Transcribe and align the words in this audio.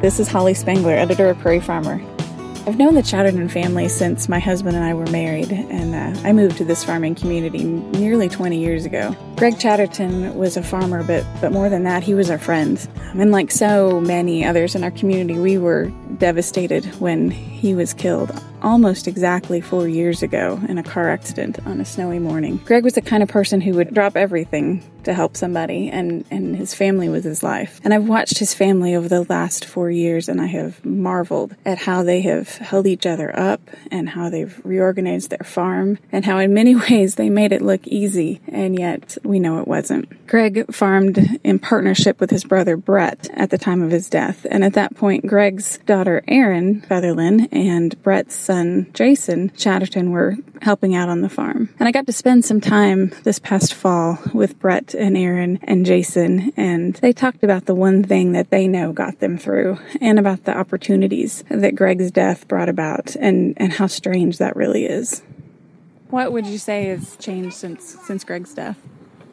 This 0.00 0.18
is 0.18 0.28
Holly 0.28 0.54
Spangler, 0.54 0.94
editor 0.94 1.28
of 1.28 1.38
Prairie 1.40 1.60
Farmer. 1.60 2.00
I've 2.66 2.78
known 2.78 2.94
the 2.94 3.02
Chatterton 3.02 3.50
family 3.50 3.86
since 3.86 4.30
my 4.30 4.38
husband 4.38 4.74
and 4.74 4.82
I 4.82 4.94
were 4.94 5.04
married, 5.08 5.52
and 5.52 5.94
uh, 5.94 6.18
I 6.26 6.32
moved 6.32 6.56
to 6.56 6.64
this 6.64 6.82
farming 6.82 7.16
community 7.16 7.64
nearly 7.64 8.30
20 8.30 8.58
years 8.58 8.86
ago. 8.86 9.14
Greg 9.36 9.58
Chatterton 9.58 10.34
was 10.36 10.56
a 10.56 10.62
farmer, 10.62 11.02
but, 11.02 11.26
but 11.42 11.52
more 11.52 11.68
than 11.68 11.84
that, 11.84 12.02
he 12.02 12.14
was 12.14 12.30
our 12.30 12.38
friend. 12.38 12.88
And 13.12 13.30
like 13.30 13.50
so 13.50 14.00
many 14.00 14.42
others 14.42 14.74
in 14.74 14.84
our 14.84 14.90
community, 14.90 15.38
we 15.38 15.58
were 15.58 15.92
devastated 16.16 16.86
when 16.98 17.30
he 17.30 17.74
was 17.74 17.92
killed 17.92 18.30
almost 18.62 19.08
exactly 19.08 19.60
four 19.60 19.88
years 19.88 20.22
ago 20.22 20.60
in 20.68 20.78
a 20.78 20.82
car 20.82 21.08
accident 21.10 21.58
on 21.66 21.80
a 21.80 21.84
snowy 21.84 22.18
morning. 22.18 22.58
Greg 22.64 22.84
was 22.84 22.94
the 22.94 23.02
kind 23.02 23.22
of 23.22 23.28
person 23.28 23.60
who 23.60 23.74
would 23.74 23.94
drop 23.94 24.16
everything 24.16 24.82
to 25.04 25.14
help 25.14 25.36
somebody, 25.36 25.88
and, 25.88 26.24
and 26.30 26.56
his 26.56 26.74
family 26.74 27.08
was 27.08 27.24
his 27.24 27.42
life. 27.42 27.80
And 27.84 27.94
I've 27.94 28.06
watched 28.06 28.38
his 28.38 28.54
family 28.54 28.94
over 28.94 29.08
the 29.08 29.24
last 29.28 29.64
four 29.64 29.90
years, 29.90 30.28
and 30.28 30.40
I 30.40 30.46
have 30.46 30.84
marveled 30.84 31.56
at 31.64 31.78
how 31.78 32.02
they 32.02 32.20
have 32.22 32.48
held 32.56 32.86
each 32.86 33.06
other 33.06 33.36
up 33.38 33.60
and 33.90 34.08
how 34.08 34.30
they've 34.30 34.60
reorganized 34.64 35.30
their 35.30 35.44
farm, 35.44 35.98
and 36.12 36.24
how 36.24 36.38
in 36.38 36.54
many 36.54 36.76
ways 36.90 37.14
they 37.14 37.30
made 37.30 37.52
it 37.52 37.62
look 37.62 37.86
easy, 37.86 38.40
and 38.48 38.78
yet 38.78 39.16
we 39.24 39.38
know 39.38 39.60
it 39.60 39.68
wasn't. 39.68 40.26
Greg 40.26 40.72
farmed 40.72 41.40
in 41.42 41.58
partnership 41.58 42.20
with 42.20 42.30
his 42.30 42.44
brother 42.44 42.76
Brett 42.76 43.28
at 43.34 43.50
the 43.50 43.58
time 43.58 43.82
of 43.82 43.90
his 43.90 44.08
death, 44.08 44.46
and 44.50 44.64
at 44.64 44.74
that 44.74 44.96
point, 44.96 45.26
Greg's 45.26 45.78
daughter 45.78 46.22
Erin 46.28 46.82
Featherlin 46.82 47.48
and 47.52 48.00
Brett's 48.02 48.49
son 48.50 48.90
Jason 48.94 49.52
Chatterton 49.56 50.10
were 50.10 50.36
helping 50.60 50.96
out 50.96 51.08
on 51.08 51.20
the 51.20 51.28
farm. 51.28 51.72
And 51.78 51.86
I 51.86 51.92
got 51.92 52.06
to 52.06 52.12
spend 52.12 52.44
some 52.44 52.60
time 52.60 53.12
this 53.22 53.38
past 53.38 53.72
fall 53.72 54.18
with 54.34 54.58
Brett 54.58 54.92
and 54.92 55.16
Erin 55.16 55.60
and 55.62 55.86
Jason, 55.86 56.52
and 56.56 56.94
they 56.94 57.12
talked 57.12 57.44
about 57.44 57.66
the 57.66 57.76
one 57.76 58.02
thing 58.02 58.32
that 58.32 58.50
they 58.50 58.66
know 58.66 58.92
got 58.92 59.20
them 59.20 59.38
through 59.38 59.78
and 60.00 60.18
about 60.18 60.46
the 60.46 60.58
opportunities 60.58 61.44
that 61.48 61.76
Greg's 61.76 62.10
death 62.10 62.48
brought 62.48 62.68
about 62.68 63.14
and, 63.14 63.54
and 63.56 63.72
how 63.72 63.86
strange 63.86 64.38
that 64.38 64.56
really 64.56 64.84
is. 64.84 65.22
What 66.08 66.32
would 66.32 66.44
you 66.44 66.58
say 66.58 66.86
has 66.86 67.14
changed 67.18 67.54
since 67.54 67.84
since 68.04 68.24
Greg's 68.24 68.52
death? 68.52 68.78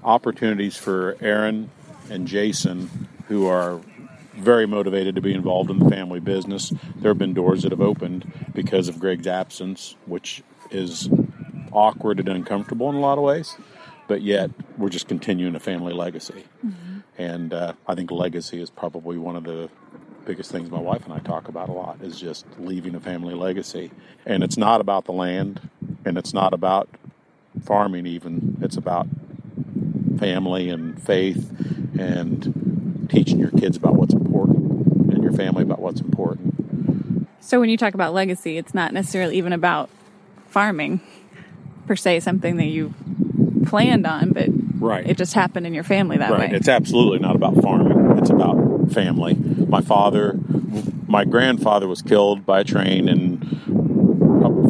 Opportunities 0.03 0.77
for 0.77 1.17
Erin 1.21 1.71
and 2.11 2.27
Jason, 2.27 3.07
who 3.29 3.47
are 3.47 3.81
very 4.37 4.65
motivated 4.65 5.15
to 5.15 5.21
be 5.21 5.33
involved 5.33 5.69
in 5.69 5.79
the 5.79 5.89
family 5.89 6.19
business. 6.19 6.71
There 6.95 7.09
have 7.11 7.17
been 7.17 7.33
doors 7.33 7.63
that 7.63 7.71
have 7.71 7.81
opened 7.81 8.31
because 8.53 8.87
of 8.87 8.99
Greg's 8.99 9.27
absence, 9.27 9.95
which 10.05 10.43
is 10.71 11.09
awkward 11.71 12.19
and 12.19 12.29
uncomfortable 12.29 12.89
in 12.89 12.95
a 12.95 12.99
lot 12.99 13.17
of 13.17 13.23
ways, 13.23 13.57
but 14.07 14.21
yet 14.21 14.51
we're 14.77 14.89
just 14.89 15.07
continuing 15.07 15.55
a 15.55 15.59
family 15.59 15.93
legacy. 15.93 16.45
Mm-hmm. 16.65 16.99
And 17.17 17.53
uh, 17.53 17.73
I 17.87 17.95
think 17.95 18.11
legacy 18.11 18.61
is 18.61 18.69
probably 18.69 19.17
one 19.17 19.35
of 19.35 19.43
the 19.43 19.69
biggest 20.25 20.51
things 20.51 20.69
my 20.69 20.79
wife 20.79 21.05
and 21.05 21.13
I 21.13 21.19
talk 21.19 21.47
about 21.47 21.69
a 21.69 21.71
lot 21.71 22.01
is 22.01 22.19
just 22.19 22.45
leaving 22.59 22.95
a 22.95 22.99
family 22.99 23.33
legacy. 23.33 23.91
And 24.25 24.43
it's 24.43 24.57
not 24.57 24.81
about 24.81 25.05
the 25.05 25.13
land 25.13 25.69
and 26.05 26.17
it's 26.17 26.33
not 26.33 26.53
about 26.53 26.89
farming 27.63 28.05
even. 28.05 28.57
It's 28.61 28.77
about 28.77 29.07
family 30.19 30.69
and 30.69 31.01
faith 31.01 31.49
and 31.97 32.66
teaching 33.07 33.39
your 33.39 33.51
kids 33.51 33.77
about 33.77 33.95
what's 33.95 34.13
important 34.13 35.11
and 35.11 35.23
your 35.23 35.33
family 35.33 35.63
about 35.63 35.79
what's 35.79 36.01
important. 36.01 37.27
So 37.39 37.59
when 37.59 37.69
you 37.69 37.77
talk 37.77 37.93
about 37.93 38.13
legacy, 38.13 38.57
it's 38.57 38.73
not 38.73 38.93
necessarily 38.93 39.37
even 39.37 39.53
about 39.53 39.89
farming 40.47 41.01
per 41.87 41.95
se, 41.95 42.19
something 42.19 42.57
that 42.57 42.65
you 42.65 42.93
planned 43.65 44.05
on, 44.05 44.31
but 44.31 44.47
right. 44.79 45.07
it 45.07 45.17
just 45.17 45.33
happened 45.33 45.65
in 45.65 45.73
your 45.73 45.83
family 45.83 46.17
that 46.17 46.31
right. 46.31 46.51
way. 46.51 46.55
It's 46.55 46.67
absolutely 46.67 47.19
not 47.19 47.35
about 47.35 47.61
farming. 47.61 48.17
It's 48.17 48.29
about 48.29 48.91
family. 48.91 49.35
My 49.35 49.81
father, 49.81 50.37
my 51.07 51.25
grandfather 51.25 51.87
was 51.87 52.01
killed 52.01 52.45
by 52.45 52.61
a 52.61 52.63
train 52.63 53.07
in 53.07 53.37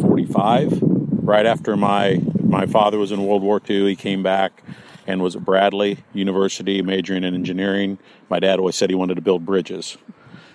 45, 0.01 0.79
right 0.81 1.45
after 1.45 1.75
my 1.75 2.21
my 2.43 2.65
father 2.65 2.97
was 2.97 3.11
in 3.11 3.25
World 3.25 3.41
War 3.41 3.61
II. 3.67 3.87
He 3.89 3.95
came 3.95 4.23
back 4.23 4.63
and 5.07 5.21
was 5.21 5.35
at 5.35 5.43
Bradley 5.43 5.99
University, 6.13 6.81
majoring 6.81 7.23
in 7.23 7.33
engineering. 7.33 7.97
My 8.29 8.39
dad 8.39 8.59
always 8.59 8.75
said 8.75 8.89
he 8.89 8.95
wanted 8.95 9.15
to 9.15 9.21
build 9.21 9.45
bridges. 9.45 9.97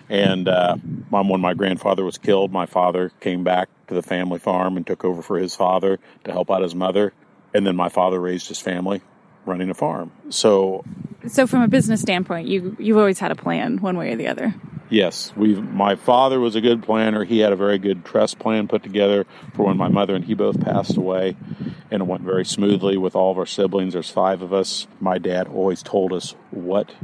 And 0.09 0.47
uh, 0.47 0.77
when 0.77 1.41
my 1.41 1.55
grandfather 1.55 2.05
was 2.05 2.19
killed, 2.19 2.53
my 2.53 2.67
father 2.67 3.11
came 3.21 3.45
back 3.45 3.71
to 3.89 3.95
the 3.95 4.03
family 4.03 4.39
farm 4.39 4.77
and 4.77 4.87
took 4.87 5.05
over 5.05 5.23
for 5.23 5.39
his 5.39 5.57
father 5.57 5.99
to 6.25 6.33
help 6.33 6.51
out 6.51 6.63
his 6.63 6.75
mother. 6.75 7.15
And 7.55 7.67
then 7.67 7.77
my 7.77 7.89
father 7.89 8.21
raised 8.21 8.49
his 8.49 8.61
family 8.61 9.01
running 9.47 9.71
a 9.71 9.75
farm. 9.75 10.13
So, 10.29 10.85
so 11.27 11.47
from 11.47 11.63
a 11.63 11.69
business 11.69 12.03
standpoint, 12.03 12.47
you 12.47 12.77
you've 12.79 12.99
always 12.99 13.19
had 13.19 13.31
a 13.31 13.35
plan, 13.35 13.79
one 13.79 13.97
way 13.97 14.13
or 14.13 14.17
the 14.17 14.29
other. 14.29 14.55
Yes, 14.93 15.33
we. 15.35 15.55
My 15.55 15.95
father 15.97 16.39
was 16.39 16.55
a 16.55 16.61
good 16.61 16.83
planner. 16.83 17.25
He 17.25 17.39
had 17.39 17.51
a 17.51 17.57
very 17.57 17.79
good 17.79 18.05
trust 18.05 18.39
plan 18.39 18.69
put 18.69 18.83
together 18.83 19.25
for 19.55 19.65
when 19.65 19.79
my 19.79 19.89
mother 19.89 20.15
and 20.15 20.23
he 20.23 20.35
both 20.35 20.61
passed 20.61 20.99
away, 20.99 21.35
and 21.91 22.03
it 22.03 22.07
went 22.07 22.25
very 22.25 22.45
smoothly 22.45 22.99
with 22.99 23.17
all 23.17 23.33
of 23.33 23.39
our 23.39 23.47
siblings. 23.47 23.95
There's 23.95 24.11
five 24.11 24.43
of 24.43 24.53
us. 24.53 24.87
My 25.01 25.17
dad 25.17 25.49
always 25.49 25.83
told 25.83 26.13
us 26.13 26.35
what 26.51 26.95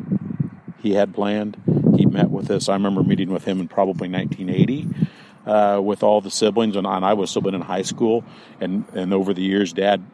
he 0.77 0.93
had 0.93 1.15
planned. 1.15 1.57
He 1.97 2.05
met 2.05 2.31
with 2.31 2.51
us. 2.51 2.69
I 2.69 2.75
remember 2.75 3.03
meeting 3.03 3.31
with 3.31 3.47
him 3.47 3.59
in 3.59 3.69
probably 3.69 4.11
1980. 4.11 5.09
Uh, 5.47 5.81
with 5.81 6.03
all 6.03 6.21
the 6.21 6.31
siblings, 6.31 6.77
and, 6.77 6.87
I 6.87 7.15
was 7.15 7.31
still 7.31 7.49
in 7.49 7.63
high 7.63 7.81
school, 7.81 8.23
and, 8.61 8.85
and 8.93 9.15
over 9.15 9.33
the 9.33 9.41
years, 9.41 9.73
Dad 9.73 10.05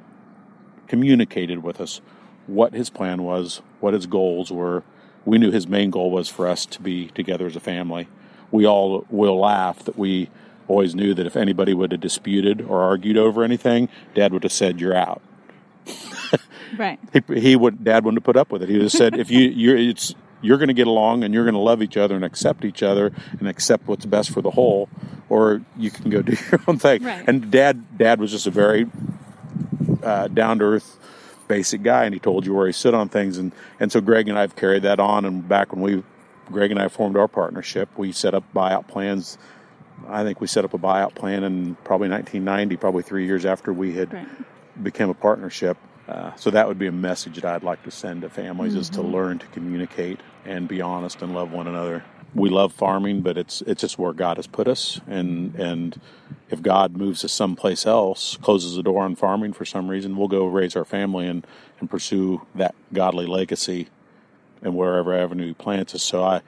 communicated 0.86 1.60
with 1.60 1.80
us 1.80 2.00
what 2.46 2.72
his 2.72 2.88
plan 2.88 3.24
was, 3.24 3.62
what 3.80 3.94
his 3.94 4.06
goals 4.06 4.52
were. 4.52 4.84
We 5.24 5.38
knew 5.38 5.50
his 5.50 5.66
main 5.66 5.90
goal 5.90 6.10
was 6.10 6.28
for 6.28 6.46
us 6.46 6.66
to 6.66 6.82
be 6.82 7.08
together 7.08 7.46
as 7.46 7.56
a 7.56 7.60
family. 7.60 8.08
We 8.50 8.66
all 8.66 9.06
will 9.10 9.38
laugh 9.38 9.84
that 9.84 9.98
we 9.98 10.30
always 10.68 10.94
knew 10.94 11.14
that 11.14 11.26
if 11.26 11.36
anybody 11.36 11.74
would 11.74 11.92
have 11.92 12.00
disputed 12.00 12.60
or 12.62 12.82
argued 12.82 13.16
over 13.16 13.42
anything, 13.42 13.88
Dad 14.14 14.32
would 14.32 14.42
have 14.42 14.52
said, 14.52 14.80
"You're 14.80 14.96
out." 14.96 15.22
right. 16.78 16.98
He, 17.12 17.40
he, 17.40 17.56
would. 17.56 17.84
Dad 17.84 18.04
wouldn't 18.04 18.18
have 18.18 18.24
put 18.24 18.36
up 18.36 18.50
with 18.50 18.62
it. 18.62 18.68
He 18.68 18.74
would 18.74 18.82
have 18.82 18.92
said, 18.92 19.18
"If 19.18 19.30
you, 19.30 19.48
you're, 19.48 19.76
it's 19.76 20.14
you're 20.42 20.58
going 20.58 20.68
to 20.68 20.74
get 20.74 20.86
along 20.86 21.24
and 21.24 21.32
you're 21.32 21.44
going 21.44 21.54
to 21.54 21.60
love 21.60 21.82
each 21.82 21.96
other 21.96 22.14
and 22.14 22.24
accept 22.24 22.64
each 22.64 22.82
other 22.82 23.12
and 23.38 23.48
accept 23.48 23.86
what's 23.86 24.06
best 24.06 24.30
for 24.30 24.42
the 24.42 24.50
whole, 24.50 24.88
or 25.28 25.62
you 25.78 25.90
can 25.90 26.10
go 26.10 26.22
do 26.22 26.36
your 26.50 26.60
own 26.66 26.78
thing." 26.78 27.02
Right. 27.02 27.24
And 27.26 27.50
Dad, 27.50 27.98
Dad 27.98 28.20
was 28.20 28.30
just 28.30 28.46
a 28.46 28.50
very 28.50 28.86
uh, 30.02 30.28
down 30.28 30.58
to 30.58 30.64
earth, 30.64 30.98
basic 31.48 31.82
guy, 31.82 32.04
and 32.04 32.14
he 32.14 32.20
told 32.20 32.46
you 32.46 32.54
where 32.54 32.66
he 32.66 32.72
stood 32.72 32.94
on 32.94 33.08
things. 33.08 33.38
And 33.38 33.52
and 33.80 33.90
so 33.90 34.00
Greg 34.00 34.28
and 34.28 34.38
I 34.38 34.42
have 34.42 34.56
carried 34.56 34.82
that 34.82 35.00
on. 35.00 35.24
And 35.24 35.46
back 35.48 35.72
when 35.72 35.82
we, 35.82 36.02
Greg 36.46 36.70
and 36.70 36.80
I 36.80 36.88
formed 36.88 37.16
our 37.16 37.28
partnership, 37.28 37.88
we 37.96 38.12
set 38.12 38.34
up 38.34 38.44
buyout 38.54 38.88
plans. 38.88 39.38
I 40.08 40.22
think 40.24 40.40
we 40.40 40.46
set 40.46 40.64
up 40.64 40.74
a 40.74 40.78
buyout 40.78 41.14
plan 41.14 41.44
in 41.44 41.76
probably 41.76 42.08
1990, 42.08 42.76
probably 42.76 43.02
three 43.02 43.26
years 43.26 43.44
after 43.44 43.72
we 43.72 43.94
had 43.94 44.12
right. 44.12 44.28
became 44.82 45.08
a 45.08 45.14
partnership. 45.14 45.76
Uh, 46.08 46.34
so 46.34 46.50
that 46.50 46.68
would 46.68 46.78
be 46.78 46.86
a 46.86 46.92
message 46.92 47.36
that 47.36 47.44
I'd 47.46 47.62
like 47.62 47.82
to 47.84 47.90
send 47.90 48.22
to 48.22 48.28
families: 48.28 48.72
mm-hmm. 48.72 48.80
is 48.80 48.90
to 48.90 49.02
learn 49.02 49.38
to 49.38 49.46
communicate 49.46 50.20
and 50.44 50.68
be 50.68 50.82
honest 50.82 51.22
and 51.22 51.34
love 51.34 51.52
one 51.52 51.66
another. 51.66 52.04
We 52.34 52.50
love 52.50 52.72
farming, 52.72 53.22
but 53.22 53.38
it's 53.38 53.62
it's 53.62 53.80
just 53.82 53.98
where 53.98 54.12
God 54.12 54.38
has 54.38 54.46
put 54.46 54.66
us, 54.66 55.00
and 55.06 55.54
and 55.54 56.00
if 56.50 56.62
God 56.62 56.96
moves 56.96 57.24
us 57.24 57.32
someplace 57.32 57.86
else, 57.86 58.36
closes 58.38 58.74
the 58.76 58.82
door 58.82 59.04
on 59.04 59.14
farming 59.14 59.52
for 59.52 59.64
some 59.64 59.88
reason, 59.88 60.16
we'll 60.16 60.28
go 60.28 60.46
raise 60.46 60.74
our 60.76 60.84
family 60.84 61.26
and 61.26 61.46
and 61.80 61.88
pursue 61.88 62.42
that 62.54 62.74
godly 62.92 63.26
legacy, 63.26 63.88
and 64.62 64.76
wherever 64.76 65.14
avenue 65.14 65.48
He 65.48 65.54
plants 65.54 65.94
us. 65.94 66.02
So 66.02 66.22
I. 66.24 66.42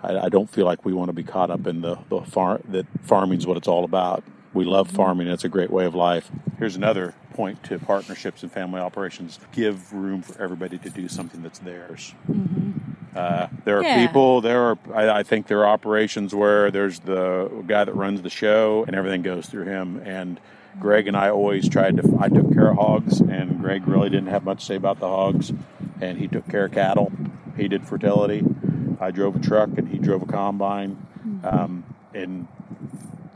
I, 0.00 0.26
I 0.26 0.28
don't 0.28 0.48
feel 0.48 0.64
like 0.64 0.84
we 0.84 0.92
want 0.92 1.08
to 1.08 1.12
be 1.12 1.24
caught 1.24 1.50
up 1.50 1.66
in 1.66 1.80
the, 1.80 1.98
the 2.08 2.20
farm 2.20 2.62
that 2.68 2.86
farming 3.02 3.40
is 3.40 3.48
what 3.48 3.56
it's 3.56 3.66
all 3.66 3.82
about. 3.84 4.22
We 4.54 4.64
love 4.64 4.88
farming; 4.88 5.26
it's 5.26 5.42
a 5.42 5.48
great 5.48 5.70
way 5.70 5.86
of 5.86 5.94
life. 5.96 6.30
Here's 6.58 6.76
another 6.76 7.14
point 7.34 7.62
to 7.64 7.78
partnerships 7.80 8.44
and 8.44 8.52
family 8.52 8.80
operations: 8.80 9.40
give 9.52 9.92
room 9.92 10.22
for 10.22 10.40
everybody 10.40 10.78
to 10.78 10.90
do 10.90 11.08
something 11.08 11.42
that's 11.42 11.58
theirs. 11.58 12.14
Mm-hmm. 12.30 12.97
Uh, 13.14 13.48
there 13.64 13.78
are 13.78 13.82
Yeah. 13.82 14.06
people. 14.06 14.40
There 14.40 14.60
are. 14.62 14.78
I, 14.94 15.08
I 15.20 15.22
think 15.22 15.46
there 15.46 15.60
are 15.60 15.66
operations 15.68 16.34
where 16.34 16.70
there's 16.70 17.00
the 17.00 17.50
guy 17.66 17.84
that 17.84 17.94
runs 17.94 18.22
the 18.22 18.30
show, 18.30 18.84
and 18.86 18.94
everything 18.94 19.22
goes 19.22 19.46
through 19.46 19.64
him. 19.64 20.00
And 20.04 20.38
Greg 20.78 21.08
and 21.08 21.16
I 21.16 21.30
always 21.30 21.68
tried 21.68 21.96
to. 21.96 22.16
I 22.20 22.28
took 22.28 22.52
care 22.52 22.70
of 22.70 22.76
hogs, 22.76 23.20
and 23.20 23.60
Greg 23.60 23.88
really 23.88 24.10
didn't 24.10 24.28
have 24.28 24.44
much 24.44 24.60
to 24.60 24.64
say 24.66 24.76
about 24.76 25.00
the 25.00 25.08
hogs, 25.08 25.52
and 26.00 26.18
he 26.18 26.28
took 26.28 26.48
care 26.48 26.66
of 26.66 26.72
cattle. 26.72 27.10
He 27.56 27.66
did 27.66 27.86
fertility. 27.86 28.44
I 29.00 29.10
drove 29.10 29.36
a 29.36 29.40
truck, 29.40 29.70
and 29.76 29.88
he 29.88 29.98
drove 29.98 30.22
a 30.22 30.26
combine. 30.26 30.96
Um, 31.44 31.84
and 32.14 32.46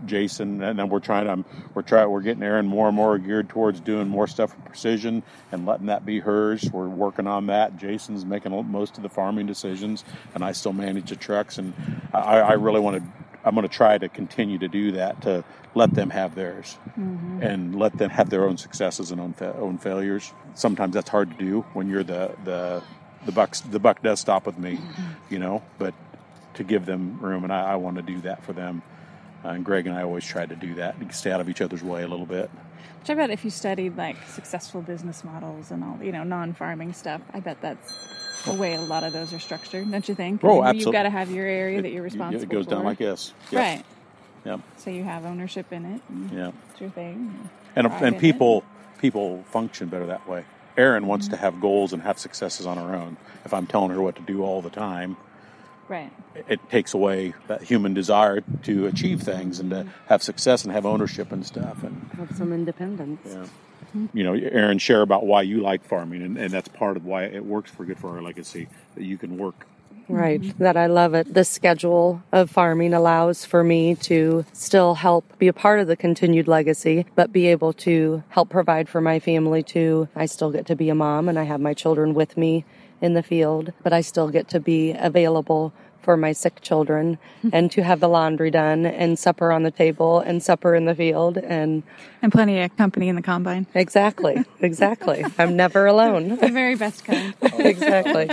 Jason, 0.07 0.63
and 0.63 0.79
then 0.79 0.89
we're 0.89 1.01
trying 1.01 1.27
to 1.27 1.49
we're 1.75 1.83
trying 1.83 2.11
we're 2.11 2.21
getting 2.21 2.43
Erin 2.43 2.67
more 2.67 2.89
and 2.89 2.97
more 2.97 3.19
geared 3.19 3.49
towards 3.49 3.81
doing 3.81 4.09
more 4.09 4.27
stuff 4.27 4.55
with 4.57 4.65
precision 4.65 5.23
and 5.51 5.67
letting 5.67 5.87
that 5.87 6.05
be 6.05 6.21
hers. 6.21 6.69
We're 6.73 6.89
working 6.89 7.27
on 7.27 7.47
that. 7.47 7.77
Jason's 7.77 8.25
making 8.25 8.53
most 8.71 8.97
of 8.97 9.03
the 9.03 9.09
farming 9.09 9.47
decisions, 9.47 10.05
and 10.35 10.45
I 10.45 10.53
still 10.53 10.73
manage 10.73 11.11
the 11.11 11.17
trucks. 11.17 11.59
And 11.59 11.75
I, 12.13 12.41
I 12.41 12.53
really 12.53 12.81
want 12.81 13.03
to. 13.03 13.13
I'm 13.45 13.57
going 13.57 13.67
to 13.67 13.75
try 13.75 13.99
to 13.99 14.09
continue 14.09 14.59
to 14.59 14.69
do 14.69 14.93
that 14.93 15.23
to 15.23 15.45
let 15.75 15.93
them 15.95 16.11
have 16.11 16.37
theirs 16.37 16.79
mm-hmm. 16.91 17.43
and 17.43 17.77
let 17.77 17.99
them 17.99 18.11
have 18.11 18.31
their 18.31 18.47
own 18.47 18.57
successes 18.57 19.11
and 19.11 19.21
own 19.21 19.33
fa- 19.33 19.57
own 19.59 19.79
failures. 19.79 20.33
Sometimes 20.55 20.95
that's 20.95 21.11
hard 21.11 21.31
to 21.31 21.37
do 21.45 21.63
when 21.73 21.89
you're 21.89 22.05
the 22.05 22.37
the 22.45 22.83
the 23.27 23.33
buck 23.33 23.57
the 23.71 23.81
buck 23.81 24.03
does 24.03 24.21
stop 24.21 24.47
with 24.47 24.59
me, 24.59 24.77
mm-hmm. 24.77 25.35
you 25.35 25.39
know. 25.39 25.63
But 25.79 25.95
to 26.55 26.65
give 26.65 26.87
them 26.87 27.19
room, 27.21 27.45
and 27.45 27.53
I, 27.53 27.73
I 27.73 27.77
want 27.77 27.97
to 27.97 28.03
do 28.03 28.21
that 28.23 28.45
for 28.45 28.53
them. 28.53 28.83
Uh, 29.45 29.49
and 29.49 29.65
Greg 29.65 29.87
and 29.87 29.97
I 29.97 30.03
always 30.03 30.25
try 30.25 30.47
to 30.47 30.55
do 30.57 30.75
that, 30.75 30.97
and 30.97 31.13
stay 31.15 31.33
out 31.33 31.41
of 31.41 31.49
each 31.49 31.61
other's 31.61 31.83
way 31.83 32.03
a 32.03 32.09
little 32.09 32.27
bit. 32.27 32.51
Which 33.01 33.11
I 33.11 33.15
bet 33.15 33.31
if 33.31 33.45
you 33.45 33.51
studied 33.51 33.97
like 33.97 34.17
successful 34.29 34.81
business 34.83 35.25
models 35.25 35.71
and 35.73 35.83
all, 35.83 35.99
you 36.01 36.13
know, 36.13 36.23
non-farming 36.23 36.93
stuff, 36.93 37.21
I 37.35 37.41
bet 37.41 37.61
that's 37.61 38.45
the 38.45 38.55
way 38.55 38.75
a 38.75 38.81
lot 38.81 39.03
of 39.03 39.13
those 39.13 39.33
are 39.33 39.39
structured, 39.41 39.91
don't 39.91 40.09
you 40.09 40.15
think? 40.15 40.43
Oh, 40.45 40.49
I 40.49 40.53
mean, 40.53 40.61
absolutely. 40.63 40.85
You've 40.85 40.93
got 40.93 41.03
to 41.05 41.11
have 41.11 41.31
your 41.31 41.47
area 41.47 41.83
that 41.83 41.91
you're 41.91 42.03
responsible 42.13 42.39
for. 42.41 42.45
It 42.45 42.49
goes 42.51 42.65
for. 42.67 42.71
down 42.73 42.85
like 42.85 42.99
this. 42.99 43.33
Right. 43.51 43.85
Yep. 44.45 44.61
So 44.79 44.91
you 44.91 45.03
have 45.05 45.25
ownership 45.25 45.73
in 45.73 45.85
it. 45.85 46.01
Yeah. 46.33 46.53
It's 46.71 46.81
your 46.81 46.91
thing. 46.91 47.49
And 47.75 47.87
and 47.89 48.17
it. 48.17 48.21
people 48.21 48.65
people 49.01 49.43
function 49.51 49.89
better 49.89 50.07
that 50.07 50.29
way. 50.29 50.45
Erin 50.77 51.07
wants 51.07 51.27
Mm-hmm. 51.27 51.35
to 51.37 51.41
have 51.41 51.61
goals 51.61 51.93
and 51.93 52.03
have 52.03 52.19
successes 52.19 52.67
on 52.67 52.77
her 52.79 52.95
own. 52.97 53.17
If 53.45 53.53
I'm 53.53 53.67
telling 53.67 53.91
her 53.91 54.01
what 54.01 54.15
to 54.17 54.23
do 54.23 54.43
all 54.45 54.63
the 54.63 54.71
time, 54.71 55.17
Right. 55.89 56.11
it 56.49 56.61
takes 56.71 56.95
away 56.95 57.35
that 57.49 57.63
human 57.63 57.93
desire 57.93 58.41
to 58.63 58.87
achieve 58.87 59.23
things 59.23 59.61
and 59.61 59.71
to 59.71 59.87
have 60.07 60.23
success 60.23 60.65
and 60.65 60.73
have 60.73 60.87
ownership 60.87 61.33
and 61.33 61.45
stuff. 61.45 61.83
And 61.83 62.09
Have 62.17 62.35
some 62.37 62.53
independence. 62.53 63.21
yeah. 63.27 63.47
you 64.15 64.25
know, 64.25 64.33
Erin, 64.33 64.79
share 64.79 65.03
about 65.03 65.27
why 65.27 65.43
you 65.43 65.61
like 65.61 65.85
farming, 65.85 66.23
and, 66.23 66.39
and 66.39 66.51
that's 66.51 66.69
part 66.69 66.97
of 66.97 67.05
why 67.05 67.25
it 67.25 67.45
works 67.45 67.71
for 67.71 67.85
Good 67.85 67.99
for 67.99 68.11
Our 68.17 68.23
Legacy. 68.23 68.69
That 68.95 69.05
you 69.05 69.19
can 69.19 69.37
work. 69.37 69.67
Right, 70.09 70.43
that 70.59 70.77
I 70.77 70.87
love 70.87 71.15
it. 71.15 71.33
The 71.33 71.45
schedule 71.45 72.23
of 72.33 72.51
farming 72.51 72.93
allows 72.93 73.45
for 73.45 73.63
me 73.63 73.95
to 73.97 74.45
still 74.53 74.95
help 74.95 75.39
be 75.39 75.47
a 75.49 75.53
part 75.53 75.79
of 75.81 75.87
the 75.87 75.97
continued 75.97 76.49
legacy, 76.49 77.07
but 77.15 77.33
be 77.33 77.47
able 77.47 77.73
to 77.75 78.23
help 78.31 78.49
provide 78.51 78.89
for 78.89 79.01
my 79.01 79.21
family 79.21 79.63
too. 79.63 80.09
I 80.17 80.27
still 80.27 80.51
get 80.51 80.67
to 80.67 80.77
be 80.77 80.89
a 80.91 80.95
mom 80.95 81.29
and 81.29 81.39
I 81.39 81.45
have 81.45 81.61
my 81.61 81.73
children 81.73 82.15
with 82.15 82.37
me 82.37 82.65
in 83.03 83.13
the 83.15 83.23
field, 83.23 83.73
but 83.83 83.93
I 83.93 84.01
still 84.01 84.29
get 84.31 84.49
to 84.49 84.61
be 84.61 84.93
available 84.93 85.73
for 86.01 86.17
my 86.17 86.33
sick 86.33 86.61
children 86.63 87.19
and 87.53 87.71
to 87.71 87.83
have 87.83 88.01
the 88.01 88.09
laundry 88.09 88.51
done 88.51 88.87
and 88.87 89.19
supper 89.19 89.53
on 89.53 89.63
the 89.63 89.71
table 89.71 90.19
and 90.21 90.43
supper 90.43 90.75
in 90.75 90.85
the 90.85 90.95
field 90.95 91.37
and 91.39 91.83
And 92.23 92.33
plenty 92.33 92.61
of 92.61 92.77
company 92.77 93.09
in 93.09 93.17
the 93.17 93.23
combine. 93.23 93.67
exactly, 93.75 94.45
exactly. 94.61 95.25
I'm 95.39 95.55
never 95.57 95.87
alone. 95.87 96.37
The 96.41 96.49
very 96.49 96.75
best 96.77 97.05
kind. 97.05 97.35
exactly. 97.43 98.31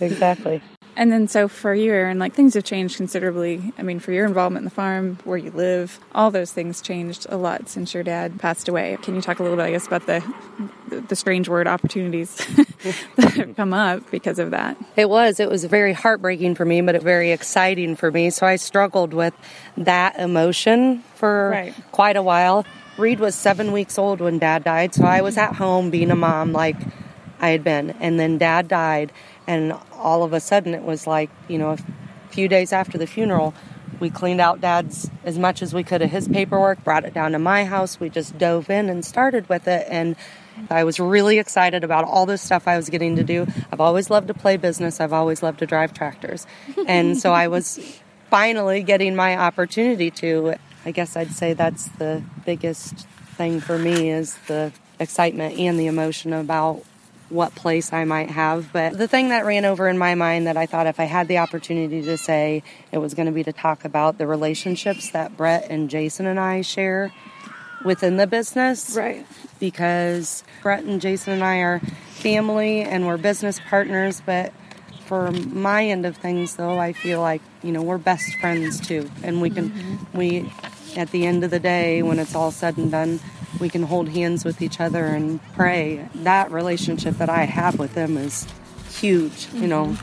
Exactly. 0.00 0.60
And 0.98 1.12
then, 1.12 1.28
so 1.28 1.46
for 1.46 1.72
you, 1.72 1.92
Erin, 1.92 2.18
like 2.18 2.34
things 2.34 2.54
have 2.54 2.64
changed 2.64 2.96
considerably. 2.96 3.72
I 3.78 3.82
mean, 3.82 4.00
for 4.00 4.10
your 4.10 4.26
involvement 4.26 4.62
in 4.62 4.64
the 4.64 4.70
farm, 4.74 5.16
where 5.22 5.38
you 5.38 5.52
live, 5.52 6.00
all 6.12 6.32
those 6.32 6.50
things 6.52 6.82
changed 6.82 7.24
a 7.30 7.36
lot 7.36 7.68
since 7.68 7.94
your 7.94 8.02
dad 8.02 8.40
passed 8.40 8.68
away. 8.68 8.98
Can 9.02 9.14
you 9.14 9.22
talk 9.22 9.38
a 9.38 9.42
little 9.44 9.56
bit, 9.56 9.62
I 9.62 9.70
guess, 9.70 9.86
about 9.86 10.06
the 10.06 10.24
the, 10.88 11.14
strange 11.14 11.48
word 11.48 11.68
opportunities 11.68 12.34
that 13.16 13.32
have 13.34 13.54
come 13.56 13.72
up 13.72 14.10
because 14.10 14.40
of 14.40 14.50
that? 14.50 14.76
It 14.96 15.08
was. 15.08 15.38
It 15.38 15.48
was 15.48 15.64
very 15.64 15.92
heartbreaking 15.92 16.56
for 16.56 16.64
me, 16.64 16.80
but 16.80 17.00
very 17.00 17.30
exciting 17.30 17.94
for 17.94 18.10
me. 18.10 18.30
So 18.30 18.44
I 18.46 18.56
struggled 18.56 19.14
with 19.14 19.34
that 19.76 20.18
emotion 20.18 21.04
for 21.14 21.50
Right. 21.50 21.74
quite 21.92 22.16
a 22.16 22.22
while. 22.22 22.66
Reed 22.96 23.20
was 23.20 23.36
seven 23.36 23.70
weeks 23.70 23.98
old 23.98 24.20
when 24.20 24.40
dad 24.40 24.64
died, 24.64 24.94
so 24.94 25.04
I 25.04 25.20
was 25.20 25.36
at 25.38 25.54
home 25.54 25.90
being 25.90 26.10
a 26.10 26.16
mom 26.16 26.52
like 26.52 26.76
I 27.40 27.50
had 27.50 27.64
been. 27.64 27.90
And 28.00 28.18
then 28.18 28.38
dad 28.38 28.68
died, 28.68 29.12
and 29.46 29.74
all 29.92 30.22
of 30.22 30.32
a 30.32 30.40
sudden 30.40 30.74
it 30.74 30.82
was 30.82 31.06
like, 31.06 31.30
you 31.48 31.58
know, 31.58 31.70
a 31.70 31.78
few 32.30 32.48
days 32.48 32.72
after 32.72 32.98
the 32.98 33.06
funeral, 33.06 33.54
we 34.00 34.10
cleaned 34.10 34.40
out 34.40 34.60
dad's 34.60 35.10
as 35.24 35.38
much 35.38 35.62
as 35.62 35.74
we 35.74 35.82
could 35.82 36.02
of 36.02 36.10
his 36.10 36.28
paperwork, 36.28 36.84
brought 36.84 37.04
it 37.04 37.14
down 37.14 37.32
to 37.32 37.38
my 37.38 37.64
house. 37.64 37.98
We 37.98 38.10
just 38.10 38.38
dove 38.38 38.70
in 38.70 38.88
and 38.88 39.04
started 39.04 39.48
with 39.48 39.66
it. 39.66 39.86
And 39.88 40.16
I 40.70 40.84
was 40.84 41.00
really 41.00 41.38
excited 41.38 41.84
about 41.84 42.04
all 42.04 42.26
this 42.26 42.42
stuff 42.42 42.68
I 42.68 42.76
was 42.76 42.88
getting 42.88 43.16
to 43.16 43.24
do. 43.24 43.46
I've 43.72 43.80
always 43.80 44.10
loved 44.10 44.28
to 44.28 44.34
play 44.34 44.56
business, 44.56 45.00
I've 45.00 45.12
always 45.12 45.42
loved 45.42 45.60
to 45.60 45.66
drive 45.66 45.94
tractors. 45.94 46.46
And 46.86 47.18
so 47.18 47.32
I 47.32 47.48
was 47.48 47.80
finally 48.30 48.82
getting 48.82 49.16
my 49.16 49.36
opportunity 49.36 50.10
to. 50.12 50.54
I 50.84 50.90
guess 50.90 51.16
I'd 51.16 51.32
say 51.32 51.54
that's 51.54 51.88
the 51.98 52.22
biggest 52.46 53.06
thing 53.36 53.60
for 53.60 53.78
me 53.78 54.10
is 54.10 54.36
the 54.46 54.72
excitement 54.98 55.58
and 55.58 55.78
the 55.78 55.86
emotion 55.86 56.32
about 56.32 56.84
what 57.30 57.54
place 57.54 57.92
I 57.92 58.04
might 58.04 58.30
have. 58.30 58.72
But 58.72 58.96
the 58.96 59.08
thing 59.08 59.28
that 59.30 59.44
ran 59.44 59.64
over 59.64 59.88
in 59.88 59.98
my 59.98 60.14
mind 60.14 60.46
that 60.46 60.56
I 60.56 60.66
thought 60.66 60.86
if 60.86 60.98
I 60.98 61.04
had 61.04 61.28
the 61.28 61.38
opportunity 61.38 62.02
to 62.02 62.16
say, 62.16 62.62
it 62.92 62.98
was 62.98 63.14
going 63.14 63.26
to 63.26 63.32
be 63.32 63.44
to 63.44 63.52
talk 63.52 63.84
about 63.84 64.18
the 64.18 64.26
relationships 64.26 65.10
that 65.10 65.36
Brett 65.36 65.66
and 65.70 65.90
Jason 65.90 66.26
and 66.26 66.40
I 66.40 66.62
share 66.62 67.12
within 67.84 68.16
the 68.16 68.26
business 68.26 68.96
Right. 68.96 69.26
because 69.60 70.42
Brett 70.62 70.84
and 70.84 71.00
Jason 71.00 71.34
and 71.34 71.44
I 71.44 71.58
are 71.58 71.80
family 72.10 72.82
and 72.82 73.06
we're 73.06 73.18
business 73.18 73.60
partners, 73.68 74.22
but 74.24 74.52
for 75.06 75.30
my 75.30 75.86
end 75.86 76.04
of 76.04 76.16
things 76.16 76.56
though, 76.56 76.78
I 76.78 76.92
feel 76.92 77.20
like, 77.20 77.40
you 77.62 77.72
know, 77.72 77.82
we're 77.82 77.98
best 77.98 78.34
friends 78.40 78.86
too. 78.86 79.10
And 79.22 79.40
we 79.40 79.50
can 79.50 79.70
mm-hmm. 79.70 80.18
we 80.18 80.52
at 80.96 81.10
the 81.10 81.26
end 81.26 81.44
of 81.44 81.50
the 81.50 81.60
day 81.60 82.02
when 82.02 82.18
it's 82.18 82.34
all 82.34 82.50
said 82.50 82.76
and 82.76 82.90
done, 82.90 83.20
we 83.60 83.68
can 83.68 83.82
hold 83.82 84.08
hands 84.08 84.44
with 84.44 84.62
each 84.62 84.80
other 84.80 85.04
and 85.06 85.40
pray. 85.54 86.08
That 86.16 86.50
relationship 86.50 87.16
that 87.18 87.28
I 87.28 87.44
have 87.44 87.78
with 87.78 87.94
them 87.94 88.16
is 88.16 88.46
huge, 88.90 89.48
you 89.54 89.66
know. 89.66 89.96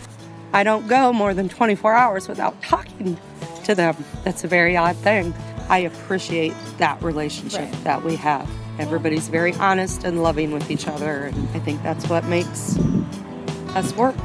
I 0.53 0.63
don't 0.63 0.87
go 0.87 1.11
more 1.11 1.33
than 1.33 1.49
24 1.49 1.93
hours 1.93 2.27
without 2.27 2.61
talking 2.61 3.17
to 3.65 3.75
them. 3.75 3.95
That's 4.23 4.43
a 4.43 4.47
very 4.47 4.77
odd 4.77 4.95
thing. 4.97 5.33
I 5.69 5.79
appreciate 5.79 6.53
that 6.77 7.01
relationship 7.01 7.61
Right. 7.61 7.83
that 7.83 8.03
we 8.03 8.15
have. 8.17 8.47
Everybody's 8.77 9.27
very 9.29 9.53
honest 9.55 10.03
and 10.03 10.21
loving 10.21 10.51
with 10.51 10.69
each 10.69 10.87
other, 10.87 11.23
and 11.33 11.47
I 11.55 11.59
think 11.59 11.81
that's 11.81 12.07
what 12.07 12.25
makes 12.25 12.77
us 13.73 13.95
work. 13.95 14.15